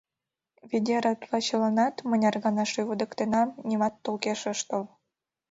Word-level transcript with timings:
Ведера 0.69 1.11
тулачыланат 1.19 1.95
мыняр 2.09 2.35
гана 2.45 2.63
шӱведыктенам, 2.71 3.49
нимат 3.67 3.93
толкеш 4.03 4.41
ыш 4.53 4.59
тол. 4.69 4.83